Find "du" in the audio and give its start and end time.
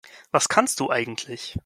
0.79-0.89